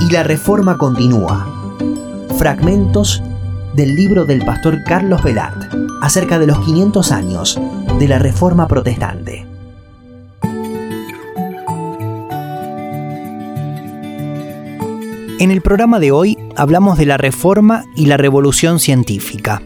y 0.00 0.10
la 0.10 0.22
reforma 0.22 0.76
continúa. 0.78 1.46
Fragmentos 2.38 3.22
del 3.74 3.96
libro 3.96 4.24
del 4.24 4.44
pastor 4.44 4.82
Carlos 4.84 5.22
Velart 5.22 5.74
acerca 6.02 6.38
de 6.38 6.46
los 6.46 6.58
500 6.60 7.12
años 7.12 7.60
de 7.98 8.08
la 8.08 8.18
reforma 8.18 8.68
protestante. 8.68 9.46
En 15.40 15.50
el 15.50 15.60
programa 15.62 16.00
de 16.00 16.10
hoy 16.10 16.38
hablamos 16.56 16.98
de 16.98 17.06
la 17.06 17.16
reforma 17.16 17.84
y 17.94 18.06
la 18.06 18.16
revolución 18.16 18.80
científica. 18.80 19.62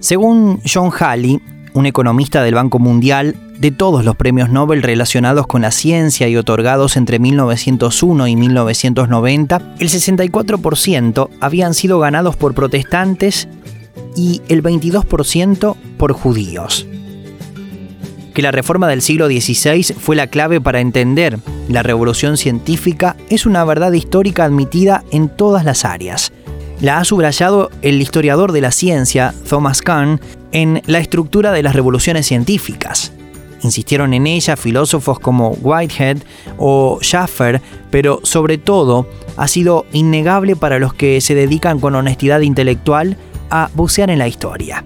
Según 0.00 0.60
John 0.70 0.90
Halley, 0.98 1.40
un 1.72 1.86
economista 1.86 2.42
del 2.42 2.54
Banco 2.54 2.78
Mundial, 2.78 3.34
de 3.58 3.70
todos 3.70 4.04
los 4.04 4.16
premios 4.16 4.50
Nobel 4.50 4.82
relacionados 4.82 5.46
con 5.46 5.62
la 5.62 5.70
ciencia 5.70 6.28
y 6.28 6.36
otorgados 6.36 6.96
entre 6.96 7.18
1901 7.18 8.28
y 8.28 8.36
1990, 8.36 9.74
el 9.78 9.88
64% 9.88 11.28
habían 11.40 11.74
sido 11.74 11.98
ganados 11.98 12.36
por 12.36 12.54
protestantes 12.54 13.48
y 14.14 14.42
el 14.48 14.62
22% 14.62 15.76
por 15.98 16.12
judíos. 16.12 16.86
Que 18.34 18.42
la 18.42 18.52
reforma 18.52 18.88
del 18.88 19.00
siglo 19.00 19.28
XVI 19.28 19.94
fue 19.94 20.16
la 20.16 20.26
clave 20.26 20.60
para 20.60 20.80
entender 20.80 21.38
la 21.68 21.82
revolución 21.82 22.36
científica 22.36 23.16
es 23.28 23.46
una 23.46 23.64
verdad 23.64 23.92
histórica 23.92 24.44
admitida 24.44 25.04
en 25.10 25.28
todas 25.28 25.64
las 25.64 25.84
áreas. 25.84 26.32
La 26.80 26.98
ha 26.98 27.04
subrayado 27.04 27.70
el 27.80 28.00
historiador 28.02 28.52
de 28.52 28.60
la 28.60 28.70
ciencia, 28.70 29.34
Thomas 29.48 29.80
Kahn, 29.80 30.20
en 30.52 30.82
La 30.86 30.98
estructura 30.98 31.52
de 31.52 31.62
las 31.62 31.74
revoluciones 31.74 32.26
científicas. 32.26 33.12
Insistieron 33.62 34.14
en 34.14 34.26
ella 34.26 34.56
filósofos 34.56 35.18
como 35.18 35.50
Whitehead 35.60 36.18
o 36.58 36.98
Schaffer, 37.00 37.60
pero 37.90 38.20
sobre 38.22 38.58
todo 38.58 39.08
ha 39.36 39.48
sido 39.48 39.86
innegable 39.92 40.56
para 40.56 40.78
los 40.78 40.94
que 40.94 41.20
se 41.20 41.34
dedican 41.34 41.80
con 41.80 41.94
honestidad 41.94 42.40
intelectual 42.40 43.16
a 43.50 43.70
bucear 43.74 44.10
en 44.10 44.18
la 44.18 44.28
historia. 44.28 44.84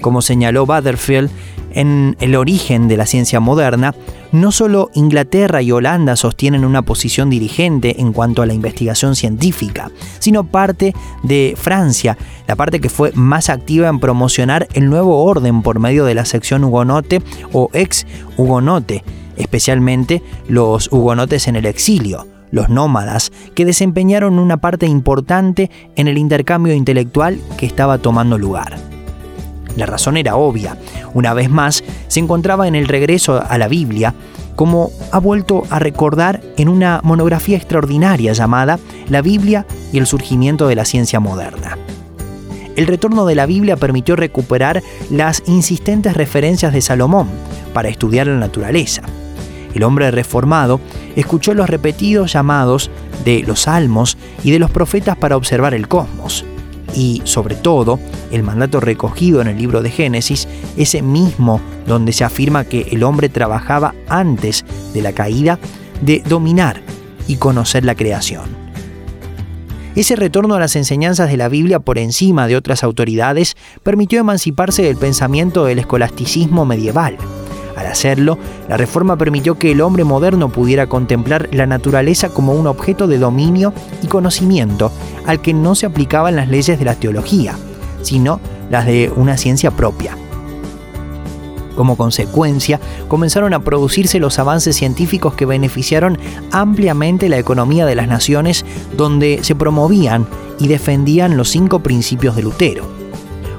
Como 0.00 0.22
señaló 0.22 0.66
Butterfield, 0.66 1.30
en 1.74 2.16
el 2.20 2.36
origen 2.36 2.88
de 2.88 2.96
la 2.96 3.06
ciencia 3.06 3.40
moderna, 3.40 3.94
no 4.34 4.50
solo 4.50 4.90
Inglaterra 4.94 5.62
y 5.62 5.70
Holanda 5.70 6.16
sostienen 6.16 6.64
una 6.64 6.82
posición 6.82 7.30
dirigente 7.30 8.00
en 8.00 8.12
cuanto 8.12 8.42
a 8.42 8.46
la 8.46 8.52
investigación 8.52 9.14
científica, 9.14 9.92
sino 10.18 10.42
parte 10.42 10.92
de 11.22 11.54
Francia, 11.56 12.18
la 12.48 12.56
parte 12.56 12.80
que 12.80 12.88
fue 12.88 13.12
más 13.12 13.48
activa 13.48 13.88
en 13.88 14.00
promocionar 14.00 14.66
el 14.74 14.90
nuevo 14.90 15.22
orden 15.22 15.62
por 15.62 15.78
medio 15.78 16.04
de 16.04 16.16
la 16.16 16.24
sección 16.24 16.64
hugonote 16.64 17.22
o 17.52 17.70
ex-hugonote, 17.72 19.04
especialmente 19.36 20.20
los 20.48 20.90
hugonotes 20.90 21.46
en 21.46 21.54
el 21.54 21.66
exilio, 21.66 22.26
los 22.50 22.68
nómadas, 22.68 23.30
que 23.54 23.64
desempeñaron 23.64 24.40
una 24.40 24.56
parte 24.56 24.86
importante 24.86 25.70
en 25.94 26.08
el 26.08 26.18
intercambio 26.18 26.74
intelectual 26.74 27.38
que 27.56 27.66
estaba 27.66 27.98
tomando 27.98 28.36
lugar. 28.36 28.78
La 29.76 29.86
razón 29.86 30.16
era 30.16 30.36
obvia. 30.36 30.76
Una 31.14 31.34
vez 31.34 31.50
más, 31.50 31.82
se 32.14 32.20
encontraba 32.20 32.68
en 32.68 32.76
el 32.76 32.86
regreso 32.86 33.42
a 33.44 33.58
la 33.58 33.66
Biblia, 33.66 34.14
como 34.54 34.92
ha 35.10 35.18
vuelto 35.18 35.64
a 35.68 35.80
recordar 35.80 36.42
en 36.56 36.68
una 36.68 37.00
monografía 37.02 37.56
extraordinaria 37.56 38.32
llamada 38.34 38.78
La 39.08 39.20
Biblia 39.20 39.66
y 39.92 39.98
el 39.98 40.06
surgimiento 40.06 40.68
de 40.68 40.76
la 40.76 40.84
ciencia 40.84 41.18
moderna. 41.18 41.76
El 42.76 42.86
retorno 42.86 43.26
de 43.26 43.34
la 43.34 43.46
Biblia 43.46 43.76
permitió 43.76 44.14
recuperar 44.14 44.80
las 45.10 45.42
insistentes 45.46 46.14
referencias 46.14 46.72
de 46.72 46.82
Salomón 46.82 47.26
para 47.72 47.88
estudiar 47.88 48.28
la 48.28 48.36
naturaleza. 48.36 49.02
El 49.74 49.82
hombre 49.82 50.12
reformado 50.12 50.80
escuchó 51.16 51.52
los 51.52 51.68
repetidos 51.68 52.32
llamados 52.32 52.92
de 53.24 53.42
los 53.44 53.62
salmos 53.62 54.18
y 54.44 54.52
de 54.52 54.60
los 54.60 54.70
profetas 54.70 55.16
para 55.16 55.36
observar 55.36 55.74
el 55.74 55.88
cosmos 55.88 56.44
y 56.94 57.22
sobre 57.24 57.56
todo 57.56 57.98
el 58.30 58.42
mandato 58.42 58.80
recogido 58.80 59.40
en 59.40 59.48
el 59.48 59.58
libro 59.58 59.82
de 59.82 59.90
Génesis, 59.90 60.48
ese 60.76 61.02
mismo 61.02 61.60
donde 61.86 62.12
se 62.12 62.24
afirma 62.24 62.64
que 62.64 62.88
el 62.92 63.02
hombre 63.02 63.28
trabajaba 63.28 63.94
antes 64.08 64.64
de 64.92 65.02
la 65.02 65.12
caída 65.12 65.58
de 66.00 66.22
dominar 66.28 66.80
y 67.26 67.36
conocer 67.36 67.84
la 67.84 67.94
creación. 67.94 68.64
Ese 69.94 70.16
retorno 70.16 70.56
a 70.56 70.60
las 70.60 70.74
enseñanzas 70.74 71.30
de 71.30 71.36
la 71.36 71.48
Biblia 71.48 71.78
por 71.78 71.98
encima 71.98 72.48
de 72.48 72.56
otras 72.56 72.82
autoridades 72.82 73.56
permitió 73.84 74.20
emanciparse 74.20 74.82
del 74.82 74.96
pensamiento 74.96 75.64
del 75.64 75.78
escolasticismo 75.78 76.64
medieval 76.64 77.16
al 77.76 77.86
hacerlo, 77.86 78.38
la 78.68 78.76
reforma 78.76 79.16
permitió 79.16 79.56
que 79.58 79.72
el 79.72 79.80
hombre 79.80 80.04
moderno 80.04 80.48
pudiera 80.48 80.86
contemplar 80.86 81.48
la 81.52 81.66
naturaleza 81.66 82.28
como 82.28 82.52
un 82.52 82.66
objeto 82.66 83.06
de 83.06 83.18
dominio 83.18 83.72
y 84.02 84.06
conocimiento 84.06 84.92
al 85.26 85.40
que 85.40 85.54
no 85.54 85.74
se 85.74 85.86
aplicaban 85.86 86.36
las 86.36 86.48
leyes 86.48 86.78
de 86.78 86.84
la 86.84 86.94
teología, 86.94 87.56
sino 88.02 88.40
las 88.70 88.86
de 88.86 89.12
una 89.16 89.36
ciencia 89.36 89.70
propia. 89.70 90.16
Como 91.74 91.96
consecuencia, 91.96 92.78
comenzaron 93.08 93.52
a 93.52 93.64
producirse 93.64 94.20
los 94.20 94.38
avances 94.38 94.76
científicos 94.76 95.34
que 95.34 95.44
beneficiaron 95.44 96.18
ampliamente 96.52 97.28
la 97.28 97.38
economía 97.38 97.84
de 97.84 97.96
las 97.96 98.06
naciones 98.06 98.64
donde 98.96 99.40
se 99.42 99.56
promovían 99.56 100.28
y 100.60 100.68
defendían 100.68 101.36
los 101.36 101.48
cinco 101.48 101.80
principios 101.80 102.36
de 102.36 102.42
Lutero 102.42 103.03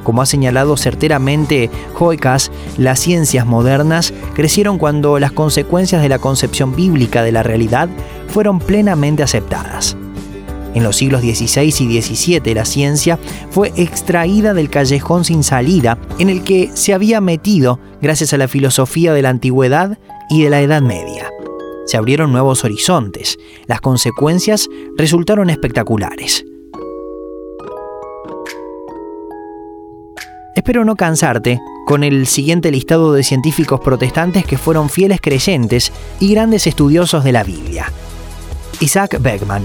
como 0.06 0.22
ha 0.22 0.26
señalado 0.26 0.78
certeramente 0.78 1.70
Joicas, 1.94 2.50
las 2.78 3.02
ciencias 3.02 3.46
modernas 3.46 4.14
crecieron 4.34 4.78
cuando 4.78 5.20
las 5.20 5.34
consecuencias 5.34 6.02
de 6.02 6.08
la 6.08 6.20
concepción 6.20 6.74
bíblica 6.74 7.24
de 7.24 7.34
la 7.34 7.44
realidad 7.44 7.90
fueron 8.30 8.60
plenamente 8.60 9.24
aceptadas. 9.24 9.98
En 10.74 10.84
los 10.84 10.98
siglos 10.98 11.22
XVI 11.22 11.68
y 11.68 12.02
XVII 12.02 12.54
la 12.54 12.66
ciencia 12.66 13.18
fue 13.50 13.74
extraída 13.76 14.54
del 14.54 14.70
callejón 14.70 15.24
sin 15.26 15.44
salida 15.44 15.98
en 16.20 16.30
el 16.30 16.44
que 16.44 16.70
se 16.74 16.94
había 16.94 17.20
metido 17.22 17.80
gracias 18.02 18.34
a 18.34 18.38
la 18.38 18.48
filosofía 18.48 19.14
de 19.14 19.22
la 19.22 19.30
antigüedad 19.30 19.98
y 20.30 20.44
de 20.44 20.50
la 20.50 20.62
Edad 20.62 20.82
Media. 20.82 21.30
Se 21.86 21.98
abrieron 21.98 22.32
nuevos 22.32 22.64
horizontes. 22.64 23.38
Las 23.68 23.80
consecuencias 23.80 24.68
resultaron 24.98 25.50
espectaculares. 25.50 26.46
Espero 30.56 30.86
no 30.86 30.96
cansarte 30.96 31.62
con 31.86 32.06
el 32.06 32.28
siguiente 32.28 32.72
listado 32.72 33.12
de 33.12 33.24
científicos 33.24 33.82
protestantes 33.82 34.46
que 34.46 34.58
fueron 34.58 34.90
fieles 34.90 35.20
creyentes 35.22 35.92
y 36.22 36.32
grandes 36.32 36.66
estudiosos 36.66 37.26
de 37.26 37.34
la 37.34 37.44
Biblia. 37.44 37.92
Isaac 38.80 39.18
Beckman 39.20 39.64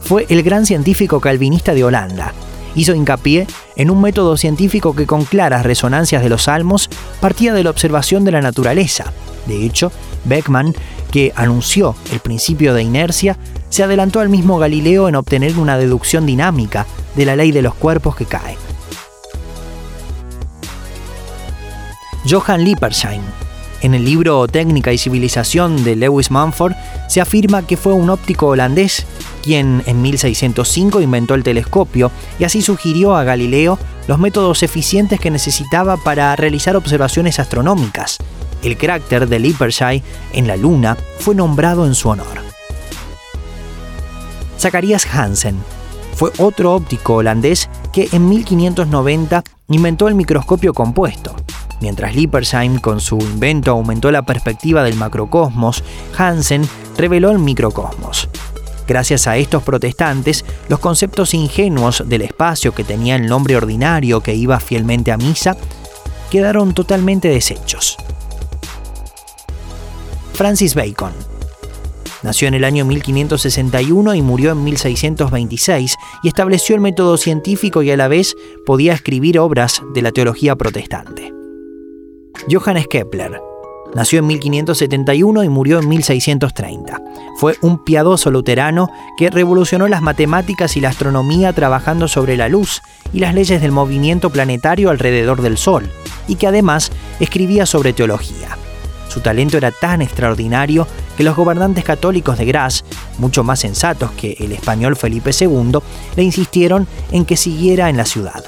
fue 0.00 0.24
el 0.30 0.42
gran 0.42 0.64
científico 0.64 1.20
calvinista 1.20 1.74
de 1.74 1.84
Holanda. 1.84 2.32
Hizo 2.74 2.94
hincapié 2.94 3.46
en 3.76 3.90
un 3.90 4.00
método 4.00 4.38
científico 4.38 4.96
que 4.96 5.06
con 5.06 5.26
claras 5.26 5.66
resonancias 5.66 6.22
de 6.22 6.30
los 6.30 6.44
salmos 6.44 6.88
partía 7.20 7.52
de 7.52 7.64
la 7.64 7.70
observación 7.70 8.24
de 8.24 8.32
la 8.32 8.40
naturaleza. 8.40 9.12
De 9.46 9.66
hecho, 9.66 9.92
Beckman, 10.24 10.74
que 11.10 11.34
anunció 11.36 11.94
el 12.10 12.20
principio 12.20 12.72
de 12.72 12.82
inercia, 12.82 13.36
se 13.68 13.82
adelantó 13.82 14.20
al 14.20 14.30
mismo 14.30 14.58
Galileo 14.58 15.10
en 15.10 15.16
obtener 15.16 15.58
una 15.58 15.76
deducción 15.76 16.24
dinámica 16.24 16.86
de 17.14 17.26
la 17.26 17.36
ley 17.36 17.52
de 17.52 17.62
los 17.62 17.74
cuerpos 17.74 18.16
que 18.16 18.24
caen. 18.24 18.65
Johann 22.28 22.64
Lippersheim. 22.64 23.22
En 23.82 23.94
el 23.94 24.04
libro 24.04 24.48
Técnica 24.48 24.92
y 24.92 24.98
Civilización 24.98 25.84
de 25.84 25.94
Lewis 25.94 26.30
Mumford 26.30 26.72
se 27.08 27.20
afirma 27.20 27.66
que 27.66 27.76
fue 27.76 27.92
un 27.92 28.10
óptico 28.10 28.48
holandés 28.48 29.06
quien 29.42 29.82
en 29.86 30.02
1605 30.02 31.00
inventó 31.00 31.34
el 31.34 31.44
telescopio 31.44 32.10
y 32.38 32.44
así 32.44 32.62
sugirió 32.62 33.14
a 33.14 33.22
Galileo 33.22 33.78
los 34.08 34.18
métodos 34.18 34.64
eficientes 34.64 35.20
que 35.20 35.30
necesitaba 35.30 35.96
para 35.98 36.34
realizar 36.34 36.74
observaciones 36.74 37.38
astronómicas. 37.38 38.18
El 38.62 38.76
cráter 38.76 39.28
de 39.28 39.38
Lippershey 39.38 40.02
en 40.32 40.48
la 40.48 40.56
Luna 40.56 40.96
fue 41.20 41.34
nombrado 41.34 41.86
en 41.86 41.94
su 41.94 42.08
honor. 42.08 42.38
Zacharias 44.58 45.06
Hansen 45.06 45.56
fue 46.14 46.32
otro 46.38 46.74
óptico 46.74 47.16
holandés 47.16 47.68
que 47.92 48.08
en 48.10 48.28
1590 48.28 49.44
inventó 49.68 50.08
el 50.08 50.14
microscopio 50.14 50.72
compuesto. 50.72 51.36
Mientras 51.80 52.14
Lippersheim 52.14 52.78
con 52.78 53.00
su 53.00 53.18
invento 53.18 53.70
aumentó 53.70 54.10
la 54.10 54.22
perspectiva 54.22 54.82
del 54.82 54.94
macrocosmos, 54.94 55.84
Hansen 56.16 56.66
reveló 56.96 57.30
el 57.30 57.38
microcosmos. 57.38 58.28
Gracias 58.86 59.26
a 59.26 59.36
estos 59.36 59.62
protestantes, 59.62 60.44
los 60.68 60.78
conceptos 60.78 61.34
ingenuos 61.34 62.04
del 62.06 62.22
espacio 62.22 62.72
que 62.72 62.84
tenía 62.84 63.16
el 63.16 63.26
nombre 63.26 63.56
ordinario 63.56 64.20
que 64.20 64.34
iba 64.34 64.60
fielmente 64.60 65.10
a 65.12 65.16
misa 65.16 65.56
quedaron 66.30 66.72
totalmente 66.72 67.28
deshechos. 67.28 67.96
Francis 70.34 70.74
Bacon 70.74 71.12
Nació 72.22 72.48
en 72.48 72.54
el 72.54 72.64
año 72.64 72.84
1561 72.84 74.14
y 74.14 74.22
murió 74.22 74.52
en 74.52 74.64
1626 74.64 75.96
y 76.22 76.28
estableció 76.28 76.74
el 76.74 76.80
método 76.80 77.16
científico 77.18 77.82
y 77.82 77.90
a 77.90 77.96
la 77.96 78.08
vez 78.08 78.34
podía 78.64 78.94
escribir 78.94 79.38
obras 79.38 79.82
de 79.94 80.02
la 80.02 80.10
teología 80.12 80.56
protestante. 80.56 81.35
Johannes 82.50 82.86
Kepler 82.88 83.40
Nació 83.96 84.18
en 84.18 84.26
1571 84.26 85.44
y 85.44 85.48
murió 85.48 85.78
en 85.78 85.88
1630. 85.88 87.00
Fue 87.38 87.56
un 87.62 87.82
piadoso 87.82 88.30
luterano 88.30 88.90
que 89.16 89.30
revolucionó 89.30 89.88
las 89.88 90.02
matemáticas 90.02 90.76
y 90.76 90.82
la 90.82 90.90
astronomía 90.90 91.54
trabajando 91.54 92.06
sobre 92.06 92.36
la 92.36 92.50
luz 92.50 92.82
y 93.14 93.20
las 93.20 93.34
leyes 93.34 93.62
del 93.62 93.72
movimiento 93.72 94.28
planetario 94.28 94.90
alrededor 94.90 95.40
del 95.40 95.56
Sol, 95.56 95.90
y 96.28 96.34
que 96.34 96.46
además 96.46 96.92
escribía 97.20 97.64
sobre 97.64 97.94
teología. 97.94 98.58
Su 99.08 99.20
talento 99.20 99.56
era 99.56 99.70
tan 99.70 100.02
extraordinario 100.02 100.86
que 101.16 101.24
los 101.24 101.34
gobernantes 101.34 101.84
católicos 101.84 102.36
de 102.36 102.44
Graz, 102.44 102.84
mucho 103.16 103.44
más 103.44 103.60
sensatos 103.60 104.10
que 104.10 104.36
el 104.40 104.52
español 104.52 104.96
Felipe 104.96 105.30
II, 105.38 105.78
le 106.16 106.22
insistieron 106.22 106.86
en 107.12 107.24
que 107.24 107.38
siguiera 107.38 107.88
en 107.88 107.96
la 107.96 108.04
ciudad. 108.04 108.44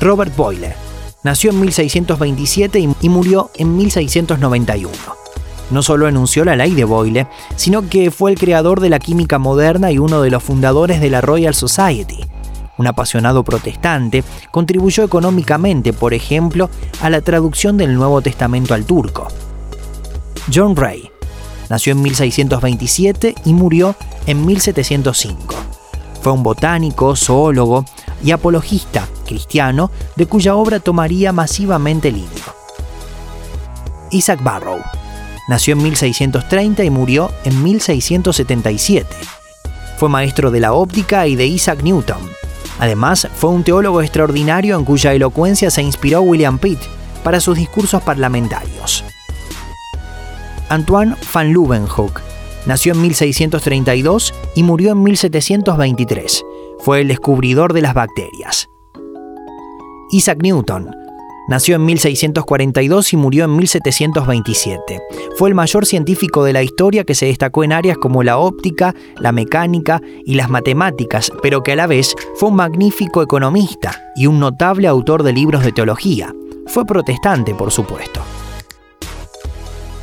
Robert 0.00 0.36
Boyle 0.36 0.87
nació 1.22 1.50
en 1.50 1.60
1627 1.60 2.88
y 3.00 3.08
murió 3.08 3.50
en 3.54 3.76
1691. 3.76 4.90
No 5.70 5.82
solo 5.82 6.08
enunció 6.08 6.44
la 6.44 6.56
ley 6.56 6.74
de 6.74 6.84
Boyle, 6.84 7.26
sino 7.56 7.88
que 7.88 8.10
fue 8.10 8.30
el 8.30 8.38
creador 8.38 8.80
de 8.80 8.88
la 8.88 8.98
química 8.98 9.38
moderna 9.38 9.90
y 9.90 9.98
uno 9.98 10.22
de 10.22 10.30
los 10.30 10.42
fundadores 10.42 11.00
de 11.00 11.10
la 11.10 11.20
Royal 11.20 11.54
Society. 11.54 12.20
Un 12.78 12.86
apasionado 12.86 13.42
protestante, 13.42 14.24
contribuyó 14.50 15.02
económicamente, 15.02 15.92
por 15.92 16.14
ejemplo, 16.14 16.70
a 17.02 17.10
la 17.10 17.20
traducción 17.20 17.76
del 17.76 17.94
Nuevo 17.94 18.22
Testamento 18.22 18.72
al 18.72 18.84
turco. 18.84 19.28
John 20.54 20.76
Ray 20.76 21.10
nació 21.68 21.92
en 21.92 22.02
1627 22.02 23.34
y 23.44 23.52
murió 23.52 23.94
en 24.26 24.46
1705. 24.46 25.54
Fue 26.22 26.32
un 26.32 26.42
botánico, 26.42 27.14
zoólogo 27.14 27.84
y 28.24 28.30
apologista 28.30 29.06
cristiano 29.28 29.92
de 30.16 30.26
cuya 30.26 30.56
obra 30.56 30.80
tomaría 30.80 31.32
masivamente 31.32 32.08
el 32.08 32.24
Isaac 34.10 34.42
Barrow 34.42 34.80
nació 35.48 35.74
en 35.74 35.82
1630 35.82 36.84
y 36.84 36.90
murió 36.90 37.30
en 37.44 37.62
1677. 37.62 39.06
Fue 39.98 40.08
maestro 40.08 40.50
de 40.50 40.60
la 40.60 40.72
óptica 40.72 41.26
y 41.26 41.36
de 41.36 41.46
Isaac 41.46 41.82
Newton. 41.82 42.18
Además, 42.78 43.28
fue 43.34 43.50
un 43.50 43.64
teólogo 43.64 44.02
extraordinario 44.02 44.76
en 44.78 44.84
cuya 44.84 45.12
elocuencia 45.12 45.70
se 45.70 45.82
inspiró 45.82 46.22
William 46.22 46.58
Pitt 46.58 46.78
para 47.24 47.40
sus 47.40 47.56
discursos 47.56 48.02
parlamentarios. 48.02 49.04
Antoine 50.68 51.16
van 51.32 51.48
Leeuwenhoek 51.48 52.20
nació 52.66 52.92
en 52.92 53.02
1632 53.02 54.34
y 54.54 54.62
murió 54.62 54.92
en 54.92 55.02
1723. 55.02 56.44
Fue 56.80 57.00
el 57.00 57.08
descubridor 57.08 57.72
de 57.72 57.82
las 57.82 57.94
bacterias. 57.94 58.68
Isaac 60.10 60.38
Newton 60.40 60.90
nació 61.48 61.76
en 61.76 61.84
1642 61.84 63.12
y 63.12 63.16
murió 63.16 63.44
en 63.44 63.56
1727. 63.56 65.02
Fue 65.36 65.50
el 65.50 65.54
mayor 65.54 65.84
científico 65.84 66.44
de 66.44 66.54
la 66.54 66.62
historia 66.62 67.04
que 67.04 67.14
se 67.14 67.26
destacó 67.26 67.62
en 67.62 67.72
áreas 67.72 67.98
como 67.98 68.22
la 68.22 68.38
óptica, 68.38 68.94
la 69.18 69.32
mecánica 69.32 70.00
y 70.24 70.34
las 70.34 70.48
matemáticas, 70.48 71.30
pero 71.42 71.62
que 71.62 71.72
a 71.72 71.76
la 71.76 71.86
vez 71.86 72.14
fue 72.36 72.48
un 72.48 72.56
magnífico 72.56 73.22
economista 73.22 74.00
y 74.16 74.26
un 74.26 74.40
notable 74.40 74.88
autor 74.88 75.22
de 75.22 75.32
libros 75.34 75.62
de 75.62 75.72
teología. 75.72 76.34
Fue 76.66 76.86
protestante, 76.86 77.54
por 77.54 77.70
supuesto. 77.70 78.22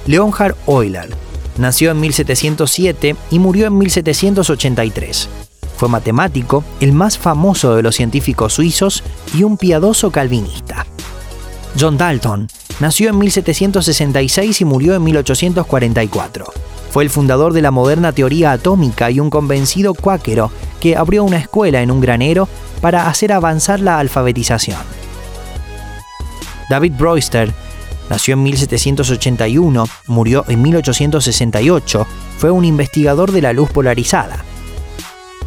Leonhard 0.05 0.55
Euler 0.67 1.09
nació 1.57 1.91
en 1.91 1.99
1707 1.99 3.15
y 3.31 3.39
murió 3.39 3.67
en 3.67 3.77
1783. 3.77 5.29
Fue 5.77 5.89
matemático, 5.89 6.63
el 6.79 6.93
más 6.93 7.17
famoso 7.17 7.75
de 7.75 7.83
los 7.83 7.95
científicos 7.95 8.53
suizos 8.53 9.03
y 9.33 9.43
un 9.43 9.57
piadoso 9.57 10.11
calvinista. 10.11 10.85
John 11.79 11.97
Dalton 11.97 12.47
nació 12.79 13.09
en 13.09 13.19
1766 13.19 14.61
y 14.61 14.65
murió 14.65 14.95
en 14.95 15.03
1844. 15.03 16.45
Fue 16.91 17.03
el 17.03 17.09
fundador 17.09 17.51
de 17.51 17.61
la 17.61 17.71
moderna 17.71 18.13
teoría 18.13 18.53
atómica 18.53 19.11
y 19.11 19.19
un 19.19 19.29
convencido 19.29 19.93
cuáquero 19.93 20.49
que 20.79 20.95
abrió 20.95 21.25
una 21.25 21.37
escuela 21.37 21.81
en 21.81 21.91
un 21.91 21.99
granero 21.99 22.47
para 22.79 23.07
hacer 23.07 23.33
avanzar 23.33 23.81
la 23.81 23.99
alfabetización. 23.99 24.79
David 26.69 26.93
Brewster 26.97 27.53
nació 28.09 28.35
en 28.35 28.43
1781, 28.43 29.87
murió 30.07 30.45
en 30.47 30.61
1868, 30.61 32.07
fue 32.37 32.51
un 32.51 32.63
investigador 32.63 33.31
de 33.31 33.41
la 33.41 33.51
luz 33.51 33.69
polarizada. 33.71 34.45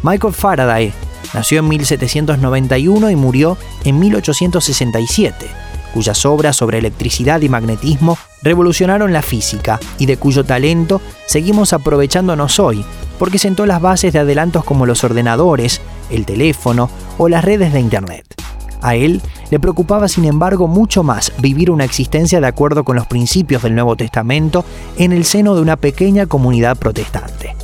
Michael 0.01 0.33
Faraday 0.33 0.93
nació 1.33 1.59
en 1.59 1.67
1791 1.67 3.11
y 3.11 3.15
murió 3.15 3.57
en 3.83 3.99
1867, 3.99 5.45
cuyas 5.93 6.25
obras 6.25 6.55
sobre 6.55 6.77
electricidad 6.77 7.41
y 7.41 7.49
magnetismo 7.49 8.17
revolucionaron 8.41 9.11
la 9.11 9.21
física 9.21 9.79
y 9.97 10.05
de 10.05 10.17
cuyo 10.17 10.45
talento 10.45 11.01
seguimos 11.25 11.73
aprovechándonos 11.73 12.59
hoy, 12.59 12.85
porque 13.17 13.39
sentó 13.39 13.65
las 13.65 13.81
bases 13.81 14.13
de 14.13 14.19
adelantos 14.19 14.63
como 14.63 14.85
los 14.85 15.03
ordenadores, 15.03 15.81
el 16.09 16.25
teléfono 16.25 16.89
o 17.17 17.27
las 17.27 17.43
redes 17.43 17.73
de 17.73 17.81
Internet. 17.81 18.25
A 18.81 18.95
él 18.95 19.21
le 19.51 19.59
preocupaba, 19.59 20.07
sin 20.07 20.23
embargo, 20.23 20.67
mucho 20.67 21.03
más 21.03 21.33
vivir 21.39 21.69
una 21.69 21.83
existencia 21.83 22.39
de 22.39 22.47
acuerdo 22.47 22.85
con 22.85 22.95
los 22.95 23.07
principios 23.07 23.63
del 23.63 23.75
Nuevo 23.75 23.97
Testamento 23.97 24.63
en 24.97 25.11
el 25.11 25.25
seno 25.25 25.53
de 25.55 25.61
una 25.61 25.75
pequeña 25.75 26.27
comunidad 26.27 26.77
protestante. 26.77 27.57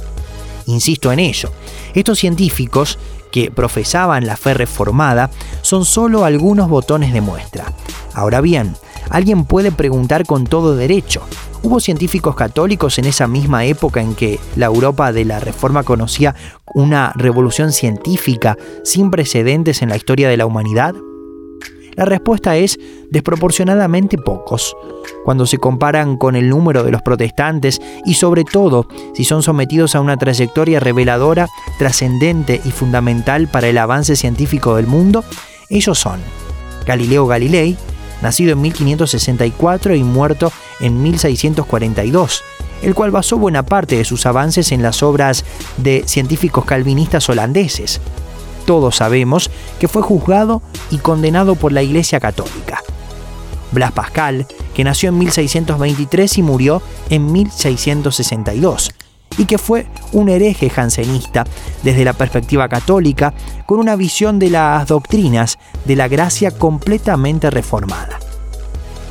Insisto 0.67 1.11
en 1.11 1.19
ello, 1.19 1.51
estos 1.93 2.19
científicos 2.19 2.97
que 3.31 3.51
profesaban 3.51 4.25
la 4.25 4.37
fe 4.37 4.53
reformada 4.53 5.29
son 5.61 5.85
solo 5.85 6.25
algunos 6.25 6.69
botones 6.69 7.13
de 7.13 7.21
muestra. 7.21 7.73
Ahora 8.13 8.41
bien, 8.41 8.75
alguien 9.09 9.45
puede 9.45 9.71
preguntar 9.71 10.25
con 10.25 10.45
todo 10.45 10.75
derecho, 10.75 11.21
¿hubo 11.61 11.79
científicos 11.79 12.35
católicos 12.35 12.97
en 12.97 13.05
esa 13.05 13.27
misma 13.27 13.65
época 13.65 14.01
en 14.01 14.15
que 14.15 14.39
la 14.55 14.67
Europa 14.67 15.11
de 15.11 15.25
la 15.25 15.39
Reforma 15.39 15.83
conocía 15.83 16.35
una 16.73 17.11
revolución 17.15 17.71
científica 17.71 18.57
sin 18.83 19.11
precedentes 19.11 19.81
en 19.81 19.89
la 19.89 19.97
historia 19.97 20.29
de 20.29 20.37
la 20.37 20.45
humanidad? 20.45 20.95
La 21.95 22.03
respuesta 22.03 22.57
es 22.57 22.77
desproporcionadamente 23.09 24.17
pocos, 24.17 24.75
cuando 25.23 25.45
se 25.45 25.57
comparan 25.57 26.17
con 26.17 26.35
el 26.35 26.49
número 26.49 26.83
de 26.83 26.91
los 26.91 27.01
protestantes 27.01 27.81
y 28.05 28.15
sobre 28.15 28.43
todo 28.43 28.87
si 29.13 29.23
son 29.23 29.43
sometidos 29.43 29.95
a 29.95 30.01
una 30.01 30.17
trayectoria 30.17 30.81
reveladora, 30.81 31.47
trascendente 31.79 32.59
y 32.65 32.71
fundamental 32.71 33.47
para 33.47 33.69
el 33.69 33.77
avance 33.77 34.17
científico 34.17 34.75
del 34.75 34.87
mundo, 34.87 35.23
ellos 35.69 35.97
son 35.97 36.19
Galileo 36.85 37.27
Galilei, 37.27 37.77
nacido 38.21 38.51
en 38.51 38.61
1564 38.61 39.95
y 39.95 40.03
muerto 40.03 40.51
en 40.81 41.01
1642, 41.01 42.43
el 42.83 42.93
cual 42.93 43.11
basó 43.11 43.37
buena 43.37 43.63
parte 43.63 43.97
de 43.97 44.05
sus 44.05 44.25
avances 44.25 44.73
en 44.73 44.83
las 44.83 45.01
obras 45.01 45.45
de 45.77 46.03
científicos 46.05 46.65
calvinistas 46.65 47.29
holandeses, 47.29 48.01
todos 48.65 48.97
sabemos 48.97 49.49
que 49.79 49.87
fue 49.87 50.01
juzgado 50.01 50.61
y 50.91 50.97
condenado 50.97 51.55
por 51.55 51.71
la 51.71 51.83
Iglesia 51.83 52.19
Católica. 52.19 52.81
Blas 53.71 53.91
Pascal, 53.91 54.47
que 54.73 54.83
nació 54.83 55.09
en 55.09 55.19
1623 55.19 56.37
y 56.37 56.41
murió 56.41 56.81
en 57.09 57.31
1662, 57.31 58.91
y 59.37 59.45
que 59.45 59.57
fue 59.57 59.87
un 60.13 60.29
hereje 60.29 60.69
jansenista 60.69 61.45
desde 61.83 62.05
la 62.05 62.13
perspectiva 62.13 62.69
católica, 62.69 63.33
con 63.65 63.79
una 63.79 63.95
visión 63.95 64.39
de 64.39 64.49
las 64.49 64.87
doctrinas 64.87 65.57
de 65.85 65.95
la 65.95 66.07
gracia 66.07 66.51
completamente 66.51 67.49
reformada. 67.49 68.19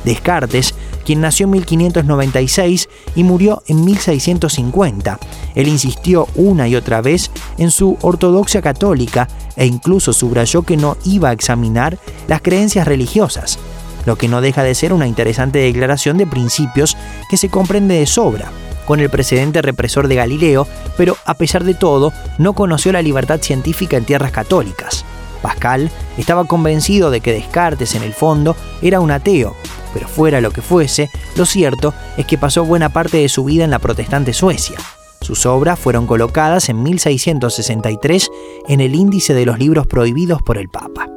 Descartes 0.03 0.73
quien 1.05 1.21
nació 1.21 1.45
en 1.45 1.51
1596 1.51 2.89
y 3.15 3.23
murió 3.23 3.63
en 3.67 3.85
1650. 3.85 5.19
Él 5.53 5.67
insistió 5.67 6.27
una 6.35 6.67
y 6.67 6.75
otra 6.75 7.01
vez 7.01 7.31
en 7.57 7.71
su 7.71 7.97
ortodoxia 8.01 8.61
católica 8.61 9.29
e 9.55 9.65
incluso 9.65 10.11
subrayó 10.11 10.63
que 10.63 10.75
no 10.75 10.97
iba 11.05 11.29
a 11.29 11.33
examinar 11.33 11.97
las 12.27 12.41
creencias 12.41 12.87
religiosas, 12.87 13.59
lo 14.05 14.17
que 14.17 14.27
no 14.27 14.41
deja 14.41 14.63
de 14.63 14.75
ser 14.75 14.91
una 14.91 15.07
interesante 15.07 15.59
declaración 15.59 16.17
de 16.17 16.27
principios 16.27 16.97
que 17.29 17.37
se 17.37 17.49
comprende 17.49 17.95
de 17.95 18.05
sobra 18.05 18.51
con 18.85 18.99
el 18.99 19.09
precedente 19.09 19.61
represor 19.61 20.07
de 20.07 20.15
Galileo, 20.15 20.67
pero 20.95 21.17
a 21.25 21.33
pesar 21.33 21.63
de 21.63 21.73
todo 21.73 22.13
no 22.37 22.53
conoció 22.53 22.91
la 22.91 23.01
libertad 23.01 23.41
científica 23.41 23.97
en 23.97 24.05
tierras 24.05 24.31
católicas. 24.31 25.05
Pascal 25.41 25.91
estaba 26.17 26.45
convencido 26.45 27.11
de 27.11 27.19
que 27.21 27.33
Descartes 27.33 27.95
en 27.95 28.03
el 28.03 28.13
fondo 28.13 28.55
era 28.81 28.99
un 28.99 29.11
ateo 29.11 29.55
pero 29.95 30.09
fuera 30.09 30.41
lo 30.41 30.51
que 30.51 30.61
fuese, 30.61 31.09
lo 31.37 31.45
cierto 31.45 31.93
es 32.17 32.25
que 32.25 32.37
pasó 32.37 32.65
buena 32.65 32.89
parte 32.89 33.15
de 33.15 33.29
su 33.29 33.45
vida 33.45 33.63
en 33.63 33.71
la 33.71 33.79
protestante 33.79 34.33
Suecia. 34.33 34.75
Sus 35.21 35.45
obras 35.45 35.79
fueron 35.79 36.05
colocadas 36.05 36.67
en 36.67 36.83
1663 36.83 38.29
en 38.67 38.81
el 38.81 38.93
índice 38.93 39.33
de 39.33 39.45
los 39.45 39.57
libros 39.57 39.87
prohibidos 39.87 40.41
por 40.41 40.57
el 40.57 40.67
Papa. 40.67 41.07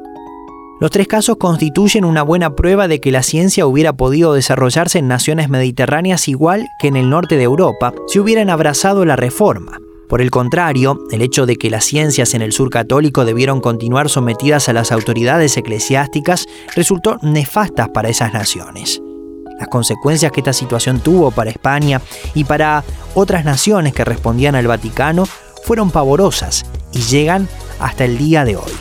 Los 0.81 0.93
tres 0.93 1.09
casos 1.09 1.39
constituyen 1.39 2.05
una 2.05 2.23
buena 2.23 2.55
prueba 2.55 2.87
de 2.87 3.01
que 3.01 3.11
la 3.11 3.25
ciencia 3.25 3.67
hubiera 3.67 3.95
podido 3.95 4.35
desarrollarse 4.35 5.01
en 5.01 5.09
naciones 5.09 5.49
mediterráneas 5.49 6.29
igual 6.29 6.69
que 6.79 6.87
en 6.87 6.97
el 6.97 7.11
norte 7.11 7.37
de 7.37 7.43
Europa 7.43 7.93
si 8.07 8.21
hubieran 8.21 8.49
abrazado 8.49 9.05
la 9.05 9.17
reforma. 9.17 9.81
Por 10.09 10.23
el 10.23 10.31
contrario, 10.31 10.99
el 11.11 11.21
hecho 11.21 11.45
de 11.45 11.57
que 11.57 11.69
las 11.69 11.85
ciencias 11.85 12.33
en 12.33 12.41
el 12.41 12.53
sur 12.53 12.71
católico 12.71 13.27
debieron 13.27 13.61
continuar 13.61 14.09
sometidas 14.09 14.71
a 14.71 14.73
las 14.73 14.91
autoridades 14.91 15.57
eclesiásticas 15.59 16.47
resultó 16.75 17.19
nefastas 17.21 17.91
para 17.91 18.09
esas 18.09 18.33
naciones. 18.33 19.03
Las 19.59 19.69
consecuencias 19.69 20.33
que 20.33 20.41
esta 20.41 20.55
situación 20.55 21.01
tuvo 21.01 21.31
para 21.31 21.51
España 21.51 22.01
y 22.35 22.45
para 22.45 22.85
otras 23.15 23.45
naciones 23.45 23.93
que 23.93 24.05
respondían 24.05 24.55
al 24.55 24.67
Vaticano 24.67 25.27
fueron 25.65 25.91
pavorosas 25.91 26.65
y 26.93 27.01
llegan 27.01 27.47
hasta 27.79 28.07
el 28.07 28.17
día 28.17 28.47
de 28.47 28.57
hoy. 28.57 28.73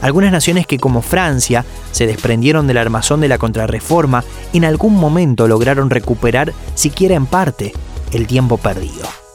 Algunas 0.00 0.32
naciones 0.32 0.66
que 0.66 0.78
como 0.78 1.02
Francia 1.02 1.64
se 1.92 2.06
desprendieron 2.06 2.66
del 2.66 2.78
armazón 2.78 3.20
de 3.20 3.28
la 3.28 3.38
contrarreforma 3.38 4.24
en 4.54 4.64
algún 4.64 4.94
momento 4.94 5.46
lograron 5.46 5.90
recuperar, 5.90 6.54
siquiera 6.74 7.16
en 7.16 7.26
parte, 7.26 7.74
el 8.12 8.26
tiempo 8.26 8.56
perdido. 8.56 9.25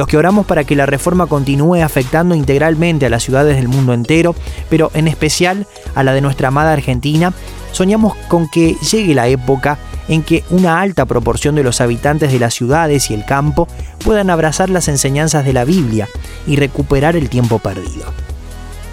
Los 0.00 0.08
que 0.08 0.16
oramos 0.16 0.46
para 0.46 0.64
que 0.64 0.76
la 0.76 0.86
reforma 0.86 1.26
continúe 1.26 1.82
afectando 1.82 2.34
integralmente 2.34 3.04
a 3.04 3.10
las 3.10 3.22
ciudades 3.22 3.56
del 3.56 3.68
mundo 3.68 3.92
entero, 3.92 4.34
pero 4.70 4.90
en 4.94 5.06
especial 5.06 5.66
a 5.94 6.02
la 6.02 6.14
de 6.14 6.22
nuestra 6.22 6.48
amada 6.48 6.72
Argentina, 6.72 7.34
soñamos 7.72 8.14
con 8.28 8.48
que 8.48 8.76
llegue 8.76 9.12
la 9.12 9.28
época 9.28 9.76
en 10.08 10.22
que 10.22 10.42
una 10.48 10.80
alta 10.80 11.04
proporción 11.04 11.54
de 11.54 11.64
los 11.64 11.82
habitantes 11.82 12.32
de 12.32 12.38
las 12.38 12.54
ciudades 12.54 13.10
y 13.10 13.14
el 13.14 13.26
campo 13.26 13.68
puedan 14.02 14.30
abrazar 14.30 14.70
las 14.70 14.88
enseñanzas 14.88 15.44
de 15.44 15.52
la 15.52 15.66
Biblia 15.66 16.08
y 16.46 16.56
recuperar 16.56 17.14
el 17.14 17.28
tiempo 17.28 17.58
perdido. 17.58 18.06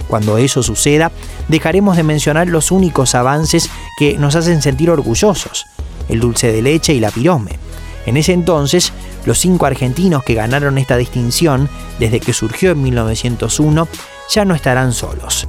Cuando 0.09 0.37
eso 0.37 0.61
suceda, 0.61 1.13
dejaremos 1.47 1.95
de 1.95 2.03
mencionar 2.03 2.49
los 2.49 2.69
únicos 2.69 3.15
avances 3.15 3.69
que 3.97 4.17
nos 4.17 4.35
hacen 4.35 4.61
sentir 4.61 4.89
orgullosos, 4.89 5.67
el 6.09 6.19
dulce 6.19 6.51
de 6.51 6.61
leche 6.61 6.93
y 6.93 6.99
la 6.99 7.11
pirome. 7.11 7.66
En 8.07 8.15
ese 8.15 8.31
entonces, 8.31 8.93
los 9.25 9.37
cinco 9.37 9.65
argentinos 9.65 10.23
que 10.23 10.33
ganaron 10.33 10.77
esta 10.77 10.95
distinción 10.95 11.69
desde 11.99 12.21
que 12.21 12.31
surgió 12.31 12.71
en 12.71 12.81
1901 12.81 13.87
ya 14.29 14.45
no 14.45 14.55
estarán 14.55 14.93
solos. 14.93 15.47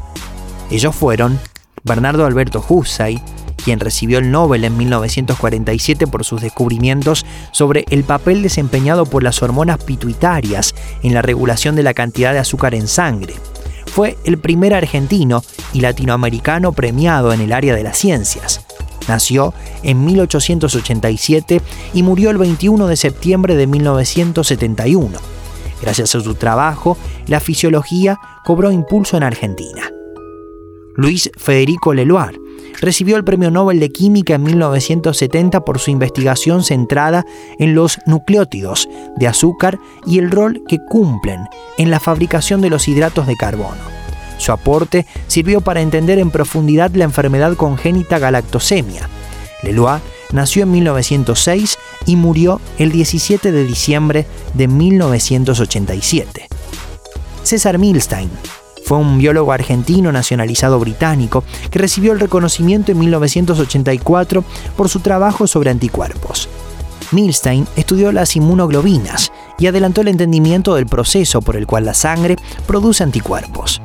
Ellos 0.69 0.95
fueron 0.95 1.39
Bernardo 1.85 2.27
Alberto 2.27 2.63
Husay, 2.69 3.23
quien 3.65 3.79
recibió 3.79 4.19
el 4.19 4.33
Nobel 4.33 4.65
en 4.65 4.77
1947 4.77 6.09
por 6.09 6.25
sus 6.25 6.41
descubrimientos 6.41 7.25
sobre 7.53 7.85
el 7.91 8.03
papel 8.03 8.43
desempeñado 8.43 9.07
por 9.07 9.23
las 9.23 9.41
hormonas 9.41 9.79
pituitarias 9.85 10.75
en 11.05 11.15
la 11.15 11.23
regulación 11.23 11.77
de 11.77 11.85
la 11.85 11.95
cantidad 11.95 12.33
de 12.33 12.41
azúcar 12.41 12.75
en 12.75 12.89
sangre. 12.89 13.35
Fue 13.87 14.19
el 14.25 14.39
primer 14.39 14.75
argentino 14.75 15.45
y 15.73 15.81
latinoamericano 15.81 16.73
premiado 16.73 17.33
en 17.33 17.41
el 17.41 17.53
área 17.53 17.75
de 17.75 17.85
las 17.85 17.99
ciencias. 17.99 18.68
Nació 19.09 19.55
en 19.83 20.05
1887 20.05 21.61
y 21.95 22.03
murió 22.03 22.31
el 22.31 22.39
21 22.39 22.87
de 22.87 22.97
septiembre 22.97 23.57
de 23.57 23.67
1971. 23.67 25.19
Gracias 25.81 26.15
a 26.15 26.21
su 26.21 26.35
trabajo, 26.35 26.97
la 27.27 27.41
fisiología 27.41 28.19
cobró 28.45 28.71
impulso 28.71 29.17
en 29.17 29.23
Argentina. 29.23 29.91
Luis 30.95 31.31
Federico 31.37 31.95
Leloir 31.95 32.41
recibió 32.81 33.17
el 33.17 33.25
Premio 33.25 33.51
Nobel 33.51 33.81
de 33.81 33.91
Química 33.91 34.35
en 34.35 34.43
1970 34.43 35.65
por 35.65 35.79
su 35.79 35.91
investigación 35.91 36.63
centrada 36.65 37.25
en 37.59 37.75
los 37.75 37.99
nucleótidos 38.07 38.89
de 39.17 39.29
azúcar 39.29 39.79
y 40.07 40.19
el 40.19 40.31
rol 40.31 40.63
que 40.69 40.79
cumplen 40.89 41.41
en 41.77 41.91
la 41.91 42.01
fabricación 42.01 42.61
de 42.61 42.71
los 42.71 42.89
hidratos 42.89 43.27
de 43.27 43.37
carbono. 43.37 43.98
Su 44.39 44.53
aporte 44.53 45.07
sirvió 45.27 45.61
para 45.61 45.83
entender 45.83 46.19
en 46.19 46.31
profundidad 46.31 46.91
la 46.95 47.05
enfermedad 47.05 47.55
congénita 47.55 48.19
galactosemia. 48.19 49.09
Leloir 49.63 50.01
nació 50.33 50.63
en 50.63 50.71
1906 50.71 51.79
y 52.07 52.17
murió 52.17 52.61
el 52.79 52.93
17 52.93 53.53
de 53.53 53.65
diciembre 53.65 54.27
de 54.55 54.69
1987. 54.69 56.49
César 57.43 57.79
Milstein 57.79 58.31
fue 58.85 58.99
un 58.99 59.19
biólogo 59.19 59.53
argentino 59.53 60.13
nacionalizado 60.13 60.79
británico 60.79 61.45
que 61.71 61.79
recibió 61.79 62.13
el 62.13 62.21
reconocimiento 62.21 62.93
en 62.93 62.99
1984 62.99 64.45
por 64.77 64.89
su 64.89 65.01
trabajo 65.01 65.47
sobre 65.47 65.71
anticuerpos. 65.71 66.49
Milstein 67.13 67.67
estudió 67.77 68.13
las 68.13 68.37
inmunoglobinas 68.37 69.31
y 69.59 69.67
adelantó 69.67 70.03
el 70.03 70.09
entendimiento 70.09 70.75
del 70.75 70.87
proceso 70.87 71.43
por 71.43 71.57
el 71.57 71.67
cual 71.67 71.85
la 71.87 71.95
sangre 71.95 72.37
produce 72.67 73.03
anticuerpos. 73.03 73.83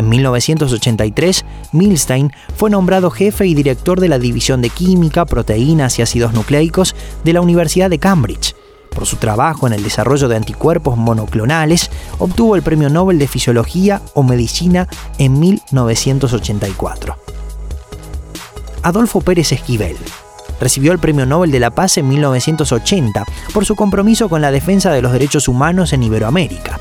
En 0.00 0.08
1983, 0.08 1.44
Milstein 1.72 2.32
fue 2.56 2.70
nombrado 2.70 3.10
jefe 3.10 3.46
y 3.46 3.54
director 3.54 4.00
de 4.00 4.08
la 4.08 4.18
División 4.18 4.62
de 4.62 4.70
Química, 4.70 5.26
Proteínas 5.26 5.98
y 5.98 6.02
Ácidos 6.02 6.32
Nucleicos 6.32 6.96
de 7.22 7.34
la 7.34 7.42
Universidad 7.42 7.90
de 7.90 7.98
Cambridge 7.98 8.56
por 8.94 9.04
su 9.04 9.16
trabajo 9.16 9.66
en 9.66 9.74
el 9.74 9.84
desarrollo 9.84 10.26
de 10.28 10.36
anticuerpos 10.36 10.96
monoclonales, 10.96 11.90
obtuvo 12.18 12.56
el 12.56 12.62
Premio 12.62 12.88
Nobel 12.88 13.18
de 13.18 13.28
Fisiología 13.28 14.00
o 14.14 14.22
Medicina 14.22 14.88
en 15.18 15.38
1984. 15.38 17.16
Adolfo 18.82 19.20
Pérez 19.20 19.52
Esquivel 19.52 19.98
recibió 20.60 20.92
el 20.92 20.98
Premio 20.98 21.26
Nobel 21.26 21.50
de 21.50 21.60
la 21.60 21.70
Paz 21.70 21.98
en 21.98 22.08
1980 22.08 23.26
por 23.52 23.66
su 23.66 23.76
compromiso 23.76 24.30
con 24.30 24.40
la 24.40 24.50
defensa 24.50 24.90
de 24.92 25.02
los 25.02 25.12
derechos 25.12 25.46
humanos 25.46 25.92
en 25.92 26.02
Iberoamérica. 26.02 26.80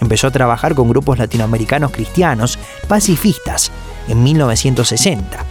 Empezó 0.00 0.28
a 0.28 0.30
trabajar 0.30 0.74
con 0.74 0.88
grupos 0.88 1.18
latinoamericanos 1.18 1.92
cristianos 1.92 2.58
pacifistas 2.88 3.70
en 4.08 4.22
1960 4.22 5.46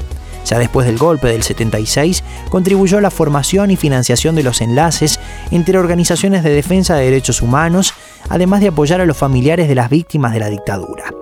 ya 0.50 0.58
después 0.58 0.88
del 0.88 0.98
golpe 0.98 1.28
del 1.28 1.44
76, 1.44 2.24
contribuyó 2.50 2.98
a 2.98 3.02
la 3.02 3.12
formación 3.12 3.72
y 3.72 3.76
financiación 3.76 4.36
de 4.36 4.44
los 4.44 4.62
enlaces 4.62 5.20
entre 5.52 5.78
organizaciones 5.78 6.44
de 6.44 6.50
defensa 6.50 6.96
de 6.96 7.06
derechos 7.06 7.42
humanos, 7.42 7.94
además 8.30 8.62
de 8.62 8.70
apoyar 8.70 9.00
a 9.00 9.06
los 9.06 9.18
familiares 9.18 9.68
de 9.68 9.76
las 9.76 9.90
víctimas 9.90 10.34
de 10.34 10.40
la 10.40 10.50
dictadura. 10.50 11.14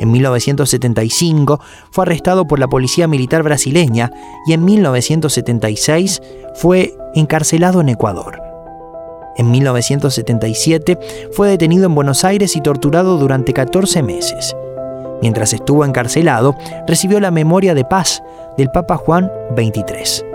En 0.00 0.10
1975 0.10 1.60
fue 1.90 2.02
arrestado 2.02 2.46
por 2.46 2.58
la 2.58 2.68
policía 2.68 3.06
militar 3.06 3.42
brasileña 3.42 4.10
y 4.46 4.52
en 4.54 4.64
1976 4.64 6.22
fue 6.54 6.94
encarcelado 7.14 7.80
en 7.80 7.90
Ecuador. 7.90 8.53
En 9.36 9.50
1977 9.50 10.98
fue 11.32 11.48
detenido 11.48 11.86
en 11.86 11.94
Buenos 11.94 12.24
Aires 12.24 12.56
y 12.56 12.60
torturado 12.60 13.18
durante 13.18 13.52
14 13.52 14.02
meses. 14.02 14.54
Mientras 15.22 15.52
estuvo 15.52 15.84
encarcelado, 15.84 16.54
recibió 16.86 17.20
la 17.20 17.30
memoria 17.30 17.74
de 17.74 17.84
paz 17.84 18.22
del 18.56 18.70
Papa 18.70 18.96
Juan 18.96 19.30
XXIII. 19.56 20.26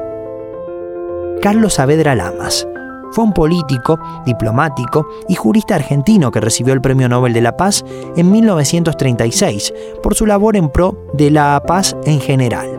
Carlos 1.42 1.76
Saavedra 1.76 2.16
Lamas 2.16 2.68
fue 3.12 3.24
un 3.24 3.34
político, 3.34 4.00
diplomático 4.26 5.08
y 5.28 5.36
jurista 5.36 5.76
argentino 5.76 6.32
que 6.32 6.42
recibió 6.42 6.74
el 6.74 6.82
Premio 6.82 7.10
Nobel 7.10 7.34
de 7.34 7.42
la 7.42 7.58
Paz 7.58 7.84
en 8.16 8.32
1936 8.32 9.74
por 10.04 10.16
su 10.16 10.26
labor 10.26 10.56
en 10.56 10.70
pro 10.70 10.96
de 11.14 11.32
la 11.32 11.62
paz 11.66 11.96
en 12.06 12.20
general, 12.20 12.79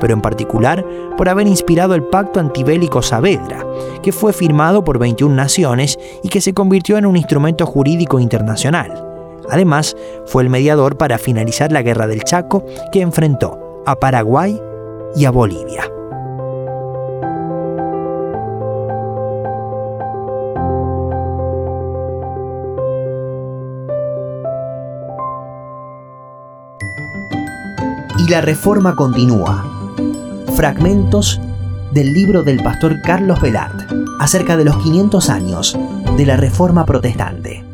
pero 0.00 0.14
en 0.14 0.20
particular 0.20 0.84
por 1.16 1.28
haber 1.28 1.46
inspirado 1.46 1.94
el 1.94 2.04
Pacto 2.04 2.40
Antibélico 2.40 3.02
Saavedra, 3.02 3.64
que 4.02 4.12
fue 4.12 4.32
firmado 4.32 4.84
por 4.84 4.98
21 4.98 5.34
naciones 5.34 5.98
y 6.22 6.28
que 6.28 6.40
se 6.40 6.54
convirtió 6.54 6.98
en 6.98 7.06
un 7.06 7.16
instrumento 7.16 7.66
jurídico 7.66 8.20
internacional. 8.20 9.04
Además, 9.50 9.96
fue 10.26 10.42
el 10.42 10.50
mediador 10.50 10.96
para 10.96 11.18
finalizar 11.18 11.72
la 11.72 11.82
Guerra 11.82 12.06
del 12.06 12.24
Chaco 12.24 12.64
que 12.92 13.00
enfrentó 13.00 13.82
a 13.86 13.96
Paraguay 13.96 14.60
y 15.16 15.24
a 15.24 15.30
Bolivia. 15.30 15.90
Y 28.18 28.30
la 28.30 28.40
reforma 28.40 28.94
continúa. 28.94 29.77
Fragmentos 30.58 31.40
del 31.92 32.12
libro 32.12 32.42
del 32.42 32.60
pastor 32.60 33.00
Carlos 33.00 33.40
Velart 33.40 33.92
acerca 34.18 34.56
de 34.56 34.64
los 34.64 34.76
500 34.78 35.30
años 35.30 35.78
de 36.16 36.26
la 36.26 36.36
reforma 36.36 36.84
protestante. 36.84 37.67